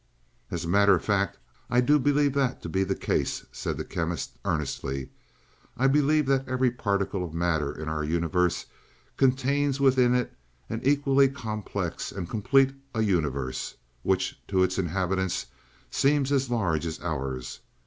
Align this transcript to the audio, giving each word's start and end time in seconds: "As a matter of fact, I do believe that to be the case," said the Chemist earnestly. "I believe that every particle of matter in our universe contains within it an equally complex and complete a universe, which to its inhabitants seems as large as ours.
"As 0.49 0.65
a 0.65 0.67
matter 0.67 0.95
of 0.95 1.05
fact, 1.05 1.37
I 1.69 1.79
do 1.79 1.99
believe 1.99 2.33
that 2.33 2.59
to 2.63 2.69
be 2.69 2.83
the 2.83 2.95
case," 2.95 3.45
said 3.51 3.77
the 3.77 3.85
Chemist 3.85 4.31
earnestly. 4.43 5.11
"I 5.77 5.85
believe 5.85 6.25
that 6.25 6.49
every 6.49 6.71
particle 6.71 7.23
of 7.23 7.35
matter 7.35 7.71
in 7.71 7.87
our 7.87 8.03
universe 8.03 8.65
contains 9.15 9.79
within 9.79 10.15
it 10.15 10.33
an 10.71 10.81
equally 10.83 11.29
complex 11.29 12.11
and 12.11 12.27
complete 12.27 12.73
a 12.95 13.03
universe, 13.03 13.75
which 14.01 14.39
to 14.47 14.63
its 14.63 14.79
inhabitants 14.79 15.45
seems 15.91 16.31
as 16.31 16.49
large 16.49 16.87
as 16.87 16.99
ours. 17.01 17.59